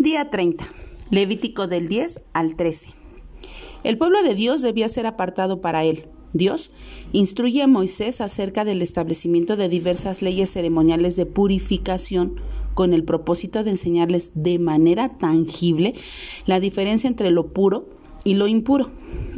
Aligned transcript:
Día 0.00 0.30
30. 0.30 0.64
Levítico 1.10 1.66
del 1.66 1.86
10 1.86 2.22
al 2.32 2.56
13. 2.56 2.86
El 3.84 3.98
pueblo 3.98 4.22
de 4.22 4.34
Dios 4.34 4.62
debía 4.62 4.88
ser 4.88 5.04
apartado 5.04 5.60
para 5.60 5.84
él. 5.84 6.06
Dios 6.32 6.70
instruye 7.12 7.60
a 7.60 7.66
Moisés 7.66 8.22
acerca 8.22 8.64
del 8.64 8.80
establecimiento 8.80 9.58
de 9.58 9.68
diversas 9.68 10.22
leyes 10.22 10.50
ceremoniales 10.50 11.16
de 11.16 11.26
purificación 11.26 12.40
con 12.72 12.94
el 12.94 13.04
propósito 13.04 13.62
de 13.62 13.72
enseñarles 13.72 14.32
de 14.34 14.58
manera 14.58 15.18
tangible 15.18 15.94
la 16.46 16.60
diferencia 16.60 17.06
entre 17.06 17.30
lo 17.30 17.48
puro 17.48 17.90
y 18.24 18.36
lo 18.36 18.48
impuro 18.48 18.90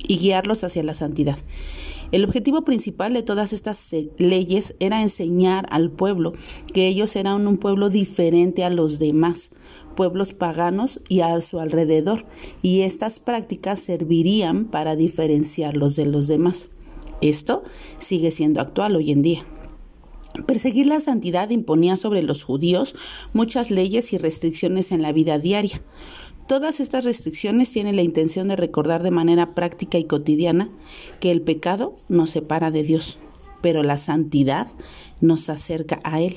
y 0.06 0.18
guiarlos 0.18 0.62
hacia 0.62 0.84
la 0.84 0.94
santidad. 0.94 1.38
El 2.12 2.24
objetivo 2.24 2.62
principal 2.62 3.14
de 3.14 3.22
todas 3.22 3.54
estas 3.54 3.90
leyes 4.18 4.74
era 4.80 5.00
enseñar 5.00 5.66
al 5.70 5.90
pueblo 5.90 6.34
que 6.74 6.86
ellos 6.86 7.16
eran 7.16 7.46
un 7.46 7.56
pueblo 7.56 7.88
diferente 7.88 8.64
a 8.64 8.70
los 8.70 8.98
demás, 8.98 9.52
pueblos 9.96 10.34
paganos 10.34 11.00
y 11.08 11.20
a 11.20 11.40
su 11.40 11.58
alrededor, 11.58 12.26
y 12.60 12.82
estas 12.82 13.18
prácticas 13.18 13.80
servirían 13.80 14.66
para 14.66 14.94
diferenciarlos 14.94 15.96
de 15.96 16.04
los 16.04 16.26
demás. 16.26 16.68
Esto 17.22 17.62
sigue 17.98 18.30
siendo 18.30 18.60
actual 18.60 18.94
hoy 18.94 19.10
en 19.10 19.22
día. 19.22 19.42
Perseguir 20.46 20.86
la 20.86 21.00
santidad 21.00 21.50
imponía 21.50 21.96
sobre 21.96 22.22
los 22.22 22.42
judíos 22.42 22.94
muchas 23.32 23.70
leyes 23.70 24.12
y 24.12 24.18
restricciones 24.18 24.92
en 24.92 25.02
la 25.02 25.12
vida 25.12 25.38
diaria. 25.38 25.82
Todas 26.46 26.80
estas 26.80 27.04
restricciones 27.04 27.70
tienen 27.70 27.96
la 27.96 28.02
intención 28.02 28.48
de 28.48 28.56
recordar 28.56 29.02
de 29.02 29.10
manera 29.10 29.54
práctica 29.54 29.98
y 29.98 30.04
cotidiana 30.04 30.68
que 31.20 31.30
el 31.30 31.40
pecado 31.40 31.94
nos 32.08 32.30
separa 32.30 32.70
de 32.70 32.82
Dios, 32.82 33.18
pero 33.60 33.82
la 33.82 33.96
santidad 33.96 34.68
nos 35.20 35.48
acerca 35.48 36.00
a 36.04 36.20
Él. 36.20 36.36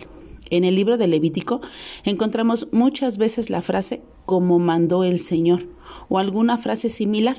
En 0.51 0.63
el 0.63 0.75
libro 0.75 0.97
de 0.97 1.07
Levítico 1.07 1.61
encontramos 2.03 2.67
muchas 2.71 3.17
veces 3.17 3.49
la 3.49 3.61
frase 3.61 4.03
como 4.25 4.59
mandó 4.59 5.03
el 5.03 5.19
Señor 5.19 5.67
o 6.07 6.19
alguna 6.19 6.57
frase 6.57 6.90
similar. 6.90 7.37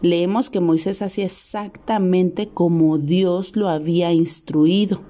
Leemos 0.00 0.50
que 0.50 0.60
Moisés 0.60 1.02
hacía 1.02 1.26
exactamente 1.26 2.48
como 2.48 2.98
Dios 2.98 3.56
lo 3.56 3.68
había 3.68 4.12
instruido. 4.12 5.02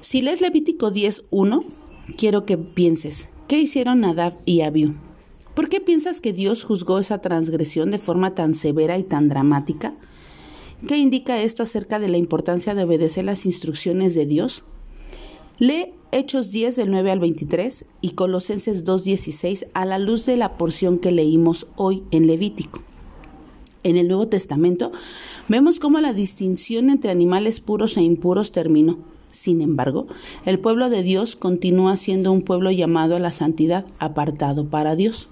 Si 0.00 0.22
lees 0.22 0.40
Levítico 0.40 0.92
10.1, 0.92 1.64
quiero 2.16 2.46
que 2.46 2.56
pienses, 2.58 3.28
¿qué 3.46 3.58
hicieron 3.58 4.00
Nadab 4.00 4.34
y 4.44 4.60
Abiú? 4.60 4.94
¿Por 5.58 5.68
qué 5.68 5.80
piensas 5.80 6.20
que 6.20 6.32
Dios 6.32 6.62
juzgó 6.62 7.00
esa 7.00 7.18
transgresión 7.18 7.90
de 7.90 7.98
forma 7.98 8.36
tan 8.36 8.54
severa 8.54 8.96
y 8.96 9.02
tan 9.02 9.28
dramática? 9.28 9.92
¿Qué 10.86 10.98
indica 10.98 11.42
esto 11.42 11.64
acerca 11.64 11.98
de 11.98 12.08
la 12.08 12.16
importancia 12.16 12.76
de 12.76 12.84
obedecer 12.84 13.24
las 13.24 13.44
instrucciones 13.44 14.14
de 14.14 14.24
Dios? 14.24 14.62
Lee 15.58 15.94
Hechos 16.12 16.52
10 16.52 16.76
del 16.76 16.92
9 16.92 17.10
al 17.10 17.18
23 17.18 17.86
y 18.00 18.10
Colosenses 18.10 18.84
2.16 18.84 19.66
a 19.74 19.84
la 19.84 19.98
luz 19.98 20.26
de 20.26 20.36
la 20.36 20.56
porción 20.56 20.96
que 20.96 21.10
leímos 21.10 21.66
hoy 21.74 22.04
en 22.12 22.28
Levítico. 22.28 22.80
En 23.82 23.96
el 23.96 24.06
Nuevo 24.06 24.28
Testamento 24.28 24.92
vemos 25.48 25.80
cómo 25.80 25.98
la 25.98 26.12
distinción 26.12 26.88
entre 26.88 27.10
animales 27.10 27.58
puros 27.58 27.96
e 27.96 28.02
impuros 28.02 28.52
terminó. 28.52 28.98
Sin 29.32 29.60
embargo, 29.60 30.06
el 30.46 30.60
pueblo 30.60 30.88
de 30.88 31.02
Dios 31.02 31.34
continúa 31.34 31.96
siendo 31.96 32.30
un 32.30 32.42
pueblo 32.42 32.70
llamado 32.70 33.16
a 33.16 33.18
la 33.18 33.32
santidad, 33.32 33.84
apartado 33.98 34.68
para 34.68 34.94
Dios. 34.94 35.28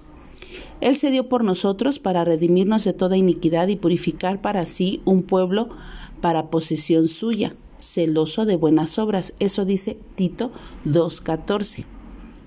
Él 0.79 0.95
se 0.95 1.09
dio 1.09 1.27
por 1.27 1.43
nosotros 1.43 1.99
para 1.99 2.23
redimirnos 2.23 2.83
de 2.83 2.93
toda 2.93 3.17
iniquidad 3.17 3.67
y 3.67 3.75
purificar 3.75 4.41
para 4.41 4.65
sí 4.65 5.01
un 5.05 5.23
pueblo 5.23 5.69
para 6.21 6.49
posesión 6.49 7.07
suya, 7.07 7.53
celoso 7.77 8.45
de 8.45 8.55
buenas 8.55 8.99
obras. 8.99 9.33
Eso 9.39 9.65
dice 9.65 9.97
Tito 10.15 10.51
2.14. 10.85 11.85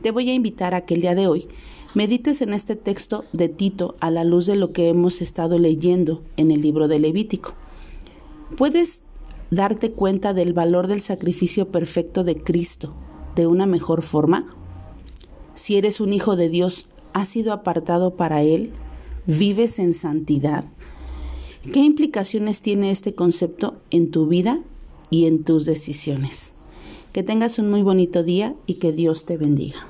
Te 0.02 0.10
voy 0.12 0.30
a 0.30 0.34
invitar 0.34 0.74
a 0.74 0.86
que 0.86 0.94
el 0.94 1.00
día 1.00 1.14
de 1.14 1.26
hoy 1.26 1.48
medites 1.94 2.40
en 2.40 2.54
este 2.54 2.76
texto 2.76 3.24
de 3.32 3.48
Tito 3.48 3.96
a 4.00 4.10
la 4.10 4.24
luz 4.24 4.46
de 4.46 4.56
lo 4.56 4.72
que 4.72 4.88
hemos 4.88 5.20
estado 5.20 5.58
leyendo 5.58 6.22
en 6.36 6.50
el 6.52 6.62
libro 6.62 6.86
de 6.86 7.00
Levítico. 7.00 7.54
¿Puedes 8.56 9.02
darte 9.50 9.90
cuenta 9.90 10.34
del 10.34 10.52
valor 10.52 10.86
del 10.86 11.00
sacrificio 11.00 11.68
perfecto 11.68 12.22
de 12.22 12.40
Cristo 12.40 12.94
de 13.34 13.48
una 13.48 13.66
mejor 13.66 14.02
forma? 14.02 14.54
Si 15.54 15.76
eres 15.76 16.00
un 16.00 16.12
hijo 16.12 16.36
de 16.36 16.48
Dios, 16.48 16.88
has 17.12 17.28
sido 17.28 17.52
apartado 17.52 18.16
para 18.16 18.42
Él? 18.42 18.72
¿Vives 19.26 19.78
en 19.78 19.94
santidad? 19.94 20.64
¿Qué 21.72 21.80
implicaciones 21.80 22.62
tiene 22.62 22.90
este 22.90 23.14
concepto 23.14 23.76
en 23.90 24.10
tu 24.10 24.26
vida 24.26 24.60
y 25.10 25.26
en 25.26 25.44
tus 25.44 25.66
decisiones? 25.66 26.52
Que 27.12 27.22
tengas 27.22 27.58
un 27.58 27.70
muy 27.70 27.82
bonito 27.82 28.22
día 28.22 28.54
y 28.66 28.74
que 28.74 28.92
Dios 28.92 29.26
te 29.26 29.36
bendiga. 29.36 29.86